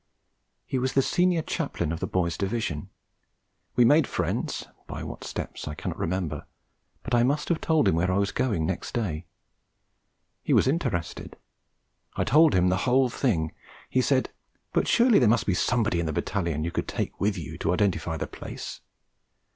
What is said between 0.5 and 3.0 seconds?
He was the Senior Chaplain of the boy's Division.